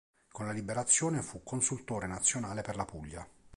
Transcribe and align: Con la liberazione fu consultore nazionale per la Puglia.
Con 0.31 0.47
la 0.47 0.51
liberazione 0.51 1.21
fu 1.21 1.43
consultore 1.43 2.07
nazionale 2.07 2.63
per 2.63 2.75
la 2.75 2.85
Puglia. 2.85 3.27